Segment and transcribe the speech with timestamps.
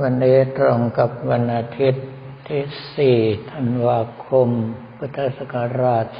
[0.00, 2.06] วันนี้ตรงกับวันอาทิตย์
[2.48, 2.62] ที่
[2.96, 3.18] สี่
[3.52, 4.48] ธันวาคม
[4.96, 6.16] พุทธศักราช 2565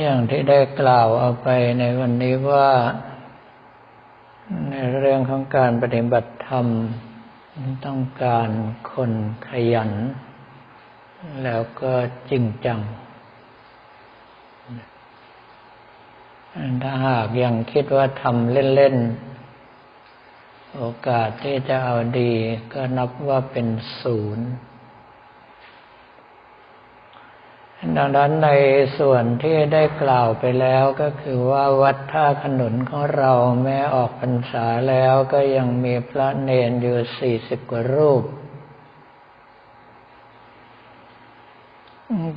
[0.00, 1.48] อย่างที่ได้กล่าวเอาไป
[1.78, 2.70] ในวันนี้ว่า
[4.70, 6.66] ในเรื่องของการปฏิบัติธรรม
[7.86, 8.48] ต้องการ
[8.92, 9.12] คน
[9.48, 9.92] ขยัน
[11.44, 11.92] แล้วก็
[12.30, 12.80] จริงจัง
[16.82, 18.96] ถ้าหากยังคิดว่าทำเล่น
[19.80, 22.32] ๆ โอกาสที่จะเอาดี
[22.72, 23.66] ก็นับว่าเป็น
[24.00, 24.48] ศูนย์
[27.96, 28.50] ดังนั้นใน
[28.98, 33.32] ส่วนที่ได้กล่าวไปแล้วก็คือว่าวัดท่าขนุนของเรา
[33.62, 38.22] แม้ออกพรรษาแล้วก็ยังมีพระเนนอยู่สี่สิบกว่ารูป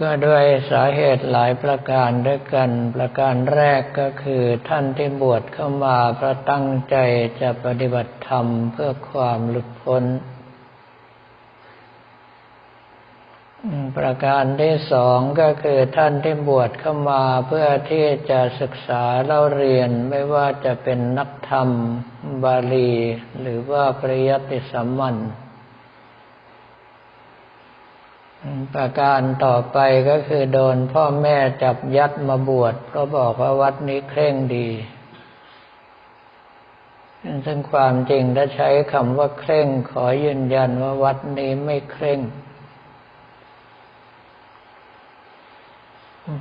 [0.02, 6.96] ก็ด้วยสาเหตุหลายประการด้วยกัน ประการแรกก็คือท่านที่บวชเข้ามาพระตั้งใจ
[7.42, 10.06] จะปฏิบัติธรรมเพื่อความหลุดพ้น
[13.98, 21.70] ประการที่สองก็คือท่านที่บวชเข้ามาเพื่อที่จะศึกษาเล่าเรียนไม่ว่าจะเป็นนักธรรม
[22.44, 22.94] บาลี
[23.42, 25.16] หรือว่าปริยัติสัมมัน
[28.74, 29.78] ประการต่อไป
[30.10, 34.70] ก็คือโดนพ่อแม่จับยัดมาบวชเพราะบอกว่าวัดนี้เคร่งดี
[37.46, 42.20] ซึ่งความจริงถ้าใช้คำว่าเคร่ง ขอยืนยันว่าวัดนี้ไม่เคร่ง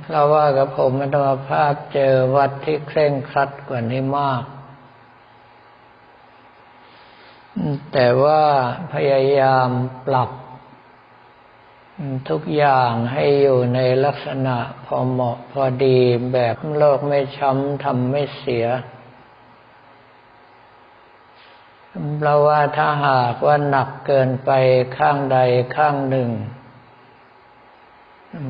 [0.03, 4.43] เพราะว่ากับผมมันธรรมภาพเจอวัดที่เคร่งครัดกว่านี้มาก
[7.93, 8.41] แต่ว่า
[8.93, 9.69] พยายาม
[10.07, 10.29] ปรับ
[12.29, 15.99] ทุกอย่างให้อยู่ในลักษณะพอเหมาะพอดี
[16.33, 18.65] แบบโลกไม่ช้ำทำไม่เสีย
[22.17, 24.51] เพราะว่าถ้าหากว่าหนักเกินไป
[24.97, 25.37] ข้างใด
[25.75, 26.29] ข้างหนึ่ง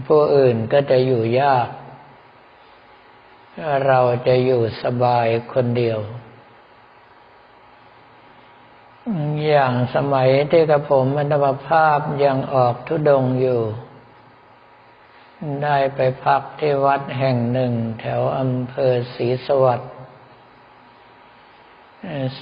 [0.07, 1.67] ผู้อื่นก็จะอยู่ยาก
[3.87, 5.99] เราจะอยู่สบายคนเดียว
[9.47, 13.61] อย่างสมัยที่กระผมมรรภาพยังออกทุดงอยู่
[15.63, 19.93] ได้ไปพักที่วัดแห่งหนึ่งแถวอำเภอศรีสวัสดิ์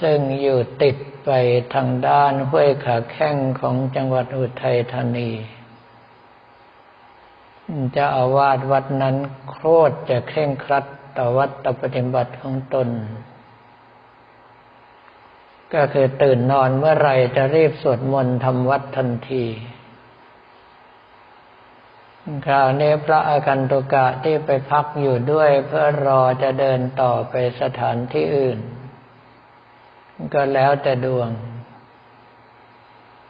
[0.00, 1.30] ซึ่งอยู่ติดไป
[1.74, 5.30] ทางด้านห้วยขาแข้งของจังหวัดอุทัยธานี
[7.96, 9.16] จะอาวาสวัดนั้น
[9.50, 9.56] โค
[9.90, 10.84] ตรจะเคร่งครัด
[11.18, 12.88] ต่อวัดตปฏิบัติของตน
[15.74, 19.44] ก็คือตื่นนอนเมื่อไรจะรีบสวดมนต์ทำวัดทันที
[22.46, 28.58] คราวนี้พระอาคันตุกะที่ไปพักอยู่ด้วยเพื่อรอจะเดินต่อไปสถานที่อื่น
[30.34, 31.30] ก็แล้วแต่ดวง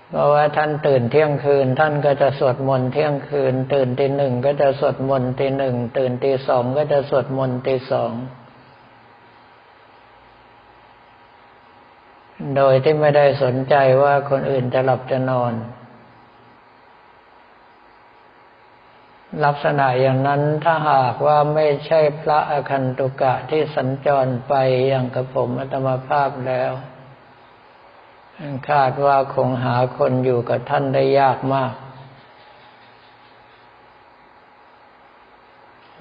[0.09, 8.13] เพราะว่าท่านตื่นเที่ยงคืน ท่านก็จะสวดมนต์เที่ยงคืน ตื่นตีหนึ่งก็จะสวดมนต์ตีหนึ่งตื่นตีสองก็จะสวดมนต์ตีสอง
[12.55, 15.55] โดยที่ไม่ได้สนใจว่าคนอื่นจะหลับจะนอน
[19.45, 24.55] ลักษณะอย่างนั้นถ้าหากว่าไม่ใช่พระอคันตุกะที่สัญจรไป
[24.89, 26.73] อย่างกระผมอัตมาภาพแล้ว
[28.71, 31.75] คาดว่าคงหาคนอยู่กับท่านได้ยากมาก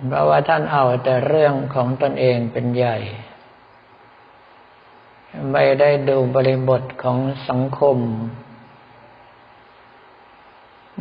[0.08, 2.98] เพราะว่าท่านเอาแต่เรื่องของตนเองเป็นใหญ่
[5.52, 7.98] ไม่ได้ดูบริบทของสังคม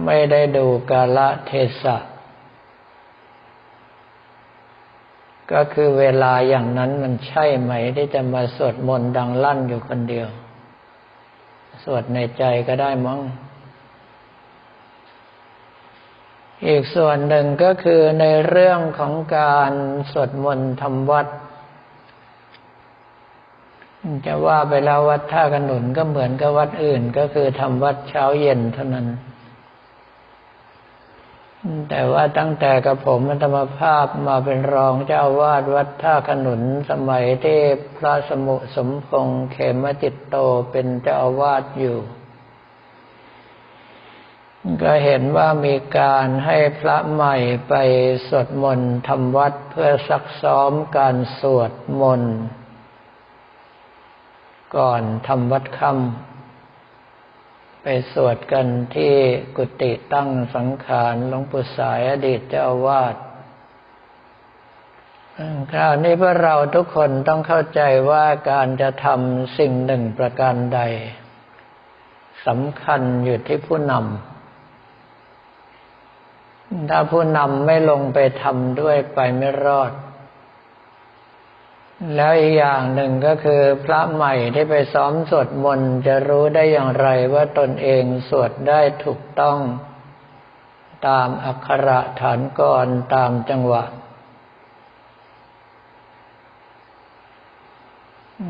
[0.04, 1.52] ไม่ได้ดูกาลเท
[1.82, 1.96] ศะ
[5.52, 10.28] ก็คือเวลาอย่างนั้นมันใช่ไหม ที่จะมาสวดมนต์ดังลั่นอยู่คนเดียว
[11.82, 13.20] สวดในใจก็ได้มั้ง
[16.66, 19.72] อีกส่วนหนึ่งก็คือในเรื่องของการ
[20.12, 21.26] สวดมนต์ทำวัด
[24.26, 29.06] จะว่าไปแล้ววัดท่าขนุนก็เหมือนกับวัดอื่น ก็คือทำวัดเช้าเย็นเท่านั้น
[31.90, 36.60] แต่ว่าตั้งแต่กับผมธรรมภาพมาเป็นรองเจ้าวาดวัดท่าขนุน
[36.90, 37.60] สมัยที่
[37.96, 40.36] พระสมุสมพงษ์เขมจิตโต
[40.70, 41.98] เป็นเจ้าวาสอยู่
[44.82, 47.36] ก็เห็นว่ามีการให้พระใหม่
[47.68, 47.74] ไป
[48.28, 52.36] สวดมนต์ทำวัดเพื่อซักซ้อมการสวดมนต์
[54.76, 59.14] ก่อนทำวัดค่ำไปสวดกันที่
[59.56, 63.16] กุฏิตั้งสังขารหลวงปู่สายอดีตเจ้าวาส
[65.72, 67.80] คราวนี้พวกเราทุกคนต้องเข้าใจ
[68.10, 70.80] ว่าการจะทำสิ่งหนึ่งประการใด
[72.46, 79.92] สำคัญอยู่ที่ผู้นำถ้าผู้นำไม่ลงไปทำด้วยไปไม่รอด
[82.12, 89.58] แล้วอีกอย่างหนึ่งก็คือพระใหม่ที่ไปซ้อมสวดมนต์จะรู้ได้อย่างไรว่าตนเองสวดได้ถูกต้อง
[91.06, 93.84] ตามอักขระฐานกรตามจังหวะ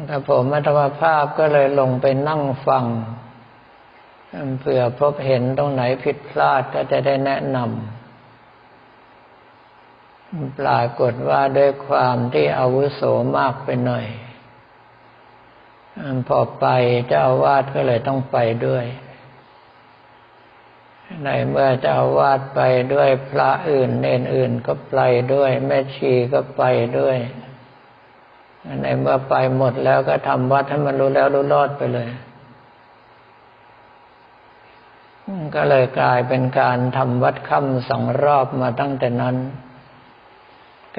[0.07, 2.85] แต่ผมอัตมาภาพก็เลยลงไปนั่งฟัง
[4.61, 7.94] เผื่อพบเห็นตรงไหนผิดพลาดก็จะได้แนะนำ
[10.61, 13.03] ปรากฏว่าด้วยความที่อาวุโส
[13.39, 14.07] มากไปหน่อย
[16.29, 16.67] พอไป
[17.09, 18.37] เจ้าอาวาสก็เลยต้องไป
[18.67, 18.85] ด้วย
[21.25, 22.61] ในเมื่อเจ้าอาวาสไป
[22.95, 24.99] ด้วยพระอื่นเนนอื่นก็ไป
[25.35, 26.63] ด้วย แม่ชีก็ไป
[26.99, 27.17] ด้วย
[28.83, 32.09] ในเมื่อไปหมดแล้วก็ทำวัดให้มันรู้แล้วรู้รอดไปเลย
[35.55, 39.37] ก็เลยกลายเป็นการทำวัดค่ำสองรอบมาตั้งแต่นั้น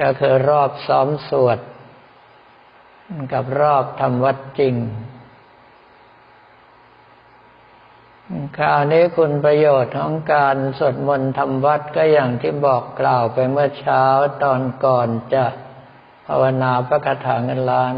[0.00, 1.58] ก็คือรอบซ้อมสวด
[3.32, 4.74] กับรอบทำวัดจริง
[8.56, 14.04] คราวนี้คุณประโยชน์ของการสวดมนต์ทำวัดก็อย่างที่บอกกล่าวไปเมื่อเช้า
[14.42, 15.44] ตอนก่อนจะ
[16.26, 17.94] ภาวนาพระคาถาเงินล้าน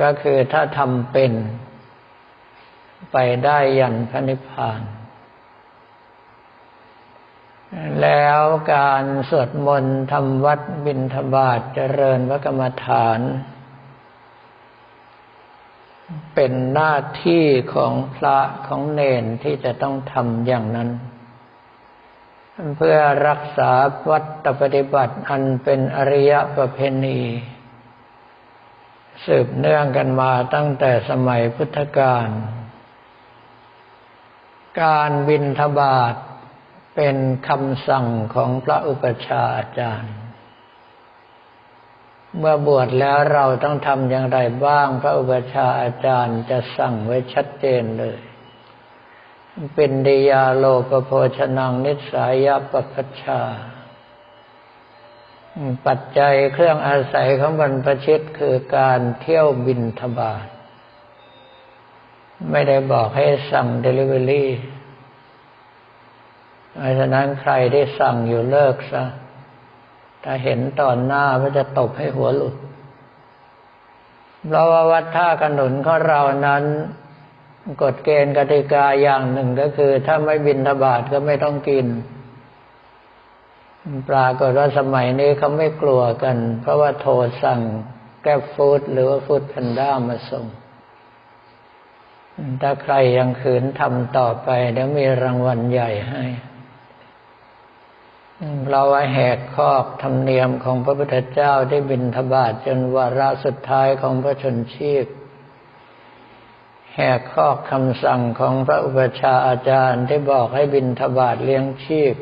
[0.00, 1.32] ก็คือถ้าทำเป็น
[3.12, 4.80] ไปได้ยันพระนิพพาน
[8.02, 8.40] แล้ว
[8.74, 13.20] การสวดมนต์ทำวัดบิณฑบาตเจริญพระกรรมฐาน
[16.34, 16.94] เป็นหน้า
[17.24, 17.44] ที่
[17.74, 20.88] ของพระของเนนที่จะต้องทำอย่างนั้น
[22.76, 23.72] เพื่อรักษา
[24.10, 27.20] วัตปฏิบัติอันเป็นอริยประเพณี
[29.26, 32.28] สืบเนื่องกันมาตั้งแต่สมัยพุทธกาล
[34.82, 36.14] การบินทบาท
[36.96, 37.16] เป็น
[37.48, 40.14] คำสั่งของพระอุปชาอาจารย์
[42.38, 48.18] เมื่อบวชแล้วเราต้องทำอย่างไรบ้าง พระอุปชาอาจารย์จะสั่งไว้ชัดเจนเลย
[49.74, 53.40] เป็นดิยาโลกโภชนังนิสายปปัชชา
[55.86, 60.46] ปัจจัยเครื่องอาศัยของบรรพชิตคือการเที่ยวบินทบาท
[62.50, 64.50] ไม่ได้บอกให้สั่งเดลิเวอรี่
[66.78, 69.04] เพราะฉะนั้นใครที่สั่งอยู่เลิกซะ
[70.24, 72.56] ถ้าเห็นตอนหน้าก็จะตบให้หัวหลุด
[74.46, 76.64] เพราะว่าวัดท่าขนุนของเรานั้น
[77.82, 81.86] กฎเกณฑ์กติกาอย่างหนึ่งก็คือ ถ้าไม่บินทบาทก็ไม่ต้องกิน
[84.08, 87.12] ปรากฏว่าสมัยนี้เขาไม่กลัวกัน เพราะว่าโทร
[87.44, 87.60] สั่ง
[88.22, 90.46] แก้ฟูดหรือว่าฟูดแพนด้ามาส่ง
[92.62, 96.24] ถ้าใครยังขืนทำต่อไปเดี๋ยวมีรางวัลใหญ่ให้
[98.70, 105.04] เราแหกคอกธรรมเนียมของพระพุทธเจ้าที่บินทบาทจนวาระสุดท้ายของพระชนชีพ
[106.94, 112.14] แหกข้อคำสั่งของพระอุปชาอาจารย์ที่บอกให้บินทบาทเลี้ยงชีพ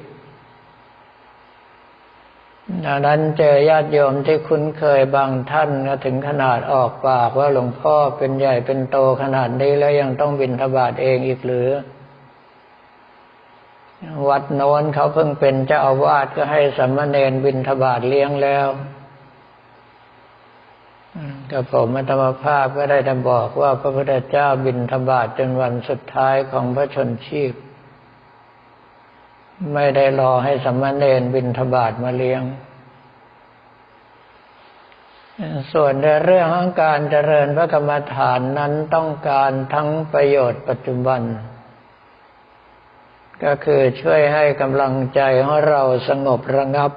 [2.85, 11.69] ดังนั้นเจอญาติโยมที่คุ้นเคยบางท่านก็ถึงขนาดออกปากว่าหลวงพ่อเป็นใหญ่เป็นโตขนาดนี้แล้วยังต้องบินทบาทเองอีกหรือ
[14.29, 18.69] วัดโน้นเขาเพิ่งเป็นเจ้าอาวาสก็ให้สัมมาเนนบินทบาทเลี้ยงแล้ว
[21.51, 27.53] ก็ผมอัตมภาพก็ได้แต่บอกว่าพระพุทธเจ้าบินธบาตจนวันสุดท้ายของพระชนชีพ
[29.75, 32.43] ไม่ได้รอให้สัมณเณรบินธบาตมาเลี้ยง
[35.73, 41.21] ส่วนในเรื่องของการเจริญพระกรรมฐานนั้นต้องการทั้งประโยชน์ปัจจุบัน
[43.43, 46.93] ก็คือช่วยให้กำลังใจของเราสงบระงับ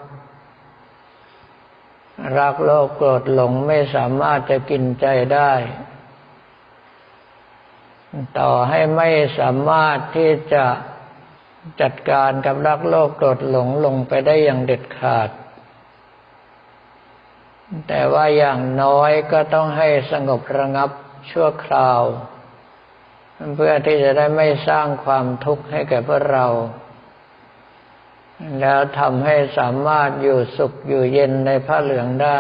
[2.38, 5.51] รักโลภโกรธหลงไม่สามารถจะกินใจได้
[8.39, 10.65] ต่อให้ไม่สามารถที่จะ
[11.82, 15.29] จัดการกับรักโลภโกรธหลงลงไปได้อย่างเด็ดขาด
[17.88, 20.89] แต่ว่าอย่างน้อยก็ต้องให้สงบระงับ
[21.32, 22.01] ชั่วคราว
[23.56, 26.48] เพื่อที่จะได้ไม่สร้างความทุกข์ให้แก่พวกเรา
[28.62, 32.39] แล้วทำให้สามารถอยู่สุขอยู่เย็นในผ้าเหลืองได้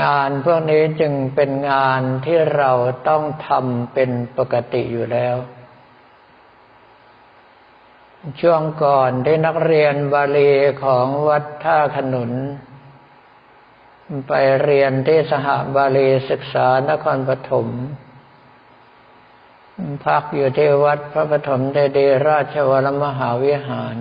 [0.00, 2.72] งานพวกนี้จึงเป็นงานที่เรา
[3.08, 5.36] ต้องทำเป็นปกติอยู่แล้ว
[8.40, 10.52] ช่วงก่อนที่นักเรียนบาลี
[10.84, 12.32] ของวัดท่าขนุน
[14.28, 17.68] ไปเรียนที่สหบาลีศึกษานครปฐม
[20.04, 23.96] พักอยู่ที่วัดพระปฐมเดดีราชวรมหาวิหาร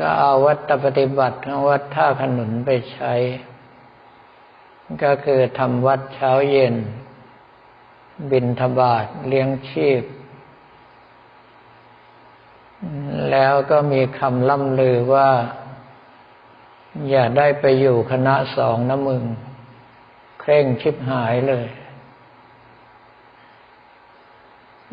[0.00, 3.14] ก็เอาวัดปฏิบัติของวัดท่าขนุนไปใช้
[5.04, 6.74] ก็คือทำวัดเช้าเย็น
[8.30, 10.02] บินทบาทเลี้ยงชีพ
[13.30, 15.30] แล้วก็มีคำล่ำลือว่า
[17.10, 19.22] อย่าได้ไปอยู่คณะสองนะมึง
[20.40, 21.66] เคร่งชิบหายเลย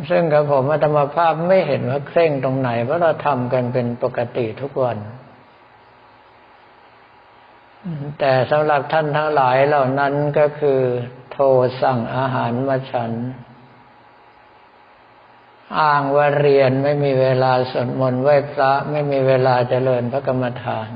[0.10, 4.98] ซึ่งกับผมอาตมาภาพไม่เห็นว่าเคร่งตรงไหน เพราะเราทำกันเป็นปกติทุกวัน
[8.20, 10.82] แต่สำหรับท่านทั้งหลายเหล่านั้นก็คือ
[11.32, 11.46] โทร
[11.82, 13.12] สั่งอาหารมาฉัน
[15.80, 20.90] อ้างว่าเรียนไม่มีเวลาสวดมนต์ไหว้พระไม่มีเวลาเจริญพระกรรมฐาน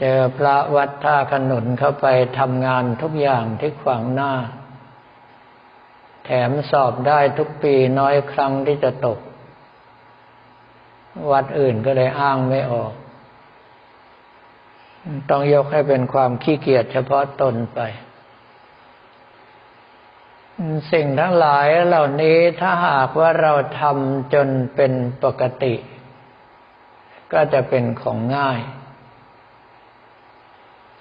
[0.00, 2.06] เจอพระวัดท่าขนุนเข้าไป
[2.38, 4.32] ทำงานทุกอย่างที่ขวางหน้า
[6.24, 9.18] แถมสอบได้ทุกปีน้อยครั้งที่จะตก
[11.32, 12.92] วัดอื่นก็เลยอ้างไม่ออก
[15.30, 17.80] ต้องยกให้เป็นความขี้เกียจเฉพาะตนไป
[20.92, 24.92] สิ่งทั้งหลายเหล่านี้ถ้าหากว่าเราทำจนเป็น
[25.24, 25.74] ปกติ
[27.32, 28.60] ก็จะเป็นของง่าย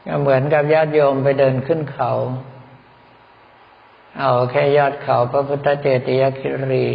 [0.08, 2.12] ก็เหมือนกับญาติโยมไปเดินขึ้นเขา
[4.20, 6.88] เอาแค่ยอดเขาพระพุทธเจติยคิรี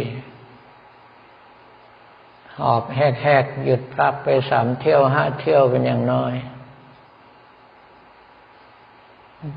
[2.59, 6.33] หอบแหกๆหยุดพักไปสามเที่ยวห้าเที่ยวเป็นอย่างน้อย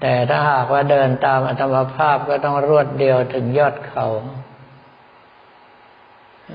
[0.01, 4.07] แต่ถ้าหากว่าเดินตามอัตมภาพก็ต้องรวดเดียวถึงยอดเขา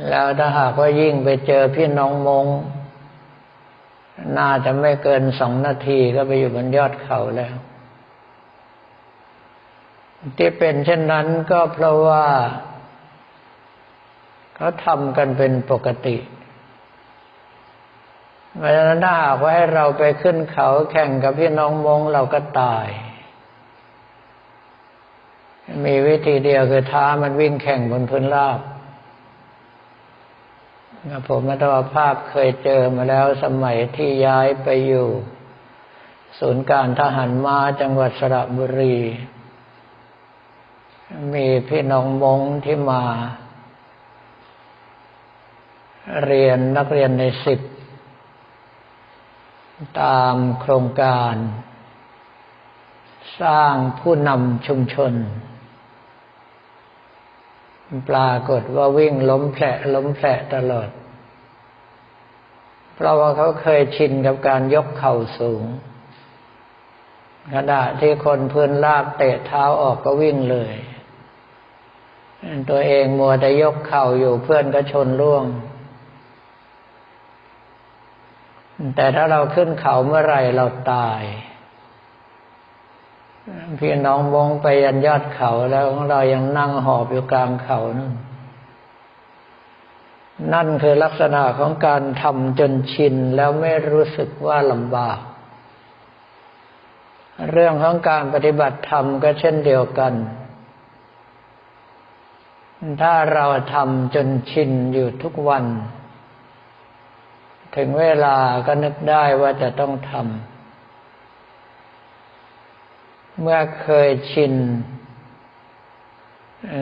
[0.10, 2.46] แล้วถ้าหากว่ายิ่งไปเจอพี่น้องมง
[4.38, 7.56] น่าจะไม่เกินสองนาทีก็ไปอยู่บนยอดเขาแล้ว
[10.38, 12.26] ที่เป็นเช่นนั้นก็เพราะว่า
[14.56, 16.18] เขาทำกันเป็นปกติ
[18.58, 22.88] เพราะฉะนั้นถ้าหากว่าให้เราไปขึ้นเขาแข่งกับพี่น้องมงเราก็ตาย
[25.86, 28.60] มีวิธีเดียวคือท้ามันวิ่งแข่งบนพื้นราบ
[31.28, 35.08] ผมมัตวภาพเคยเจอมาแล้วสมัยที่ย้ายไปอยู่
[36.40, 38.98] ศูนย์การทหารมาจังหวัดสระบุรี
[41.34, 43.04] มีพี่น้องมงที่มา
[46.26, 47.60] เรียนนักเรียนในสิบ
[50.02, 51.36] ตามโครงการ
[53.42, 55.14] สร้างผู้นำชุมชน
[58.10, 59.66] ปรากฏว่าวิ่งล้มแผล
[59.96, 60.90] ล้มแผลตลอด
[62.96, 65.64] เพราะว่าเขาเคยชินกับการยกเข่าสูง
[67.54, 70.74] ขณะที่คนพื้นลาบเตะเท้าออกก็วิ่งเลย
[72.70, 75.46] ตัวเองมัวแต่ยกเข่าอยู่เพื่อนก็ชนร่วง
[78.96, 81.22] แต่ถ้าเราขึ้นเขาเมื่อไรเราตาย
[83.80, 88.14] พี่น้องมองไปยันยอดเขาแล้วของเรายังนั่งหอบอยู่กลางเขานั่น
[90.54, 95.20] นั่นคือลักษณะของการทำจนชินแล้วไม่รู้สึกว่าลำบาก
[97.52, 100.14] เรื่องของการปฏิบัติธรรมก็เช่นเดียวกัน
[103.02, 105.66] ถ้าเราทำจนชินอยู่ทุกวัน
[107.76, 108.38] ถึงเวลา
[108.68, 110.55] ก็นึกได้ว่าจะต้องทำ
[113.42, 114.54] เมื่อเคยชิน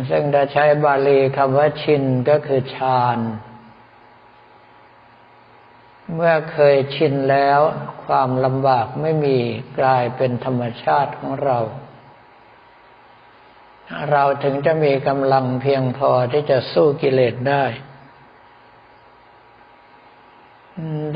[0.10, 3.20] ซึ่งจะใช้บาลีคำว่าชินก็คือฌาน
[6.16, 7.60] เมื่อเคยชินแล้ว
[8.06, 9.38] ความลำบากไม่มี
[9.80, 11.60] กลายเป็นธรรมชาติของเรา
[14.12, 17.64] เราถึงจะมีกำลังเพียงพอที่จะสู้กิเลสได้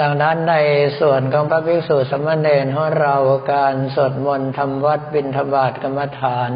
[0.01, 0.55] ดังนั้นใน
[0.99, 3.15] ส่วนของพระภิกษุสมณเณรของเรา
[3.53, 6.51] การสวดมนต์ทำวัดบิณฑบาตกรรมฐาน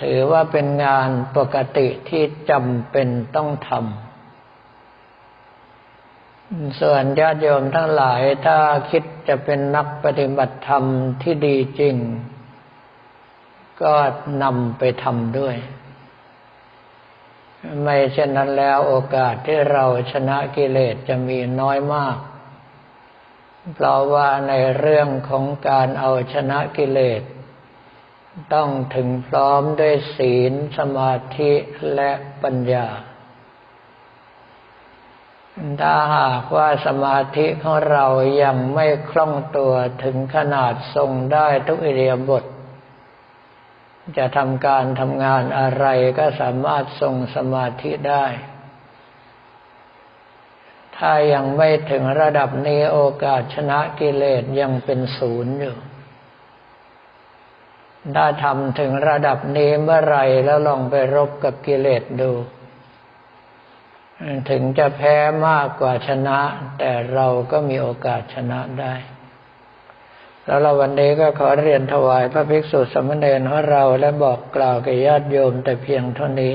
[0.00, 3.78] ถือว่าเป็นงานปกติที่จำเป็นต้องทำ
[6.80, 8.58] ส่วนญาติโยมทั้งหลายถ้า
[8.90, 10.84] คิดจะเป็นนักปฏิบัติธรรม
[11.22, 11.96] ที่ดีจริง
[13.82, 13.94] ก็
[14.42, 15.56] นำไปทำด้วย
[17.82, 22.16] ไม่เช่นนั้นแล้วโอกาสที่เราชนะกิเลสจะมีน้อยมาก
[23.74, 27.22] เพราะว่าในเรื่องของการเอาชนะกิเลส
[28.54, 31.52] ต้องถึงพร้อมด้วยศีลสมาธิ
[31.94, 32.10] และ
[32.42, 32.86] ปัญญา
[35.80, 38.06] ถ้าหากว่าสมาธิของเรา
[38.42, 39.72] ยังไม่คล่องตัว
[40.04, 42.44] ถึงขนาดทรงได้ทุกอิเดียบท
[44.18, 45.86] จะทำการทำงานอะไร
[46.18, 48.26] ก็สามารถทรงสมาธิได้
[50.96, 55.76] ถ้ายังไม่ถึงระดับนี้โอกาสชนะกิเลสยังเป็นศูนย์อยู่
[58.16, 62.32] ถ้าทำถึงระดับนี้เมื่อไรแล้วลองไปรบกับกิเลสดู
[64.50, 65.16] ถึงจะแพ้
[65.48, 66.38] มากกว่าชนะ
[66.78, 68.94] แต่เราก็มีโอกาสชนะได้
[70.46, 76.54] แล้วเราวันนี้ก็ขอเรียนถวายพระภิกษุสมณเณรของเราและบอกกล่าวแก่ญาติโยมแต่เพียงเท่านี้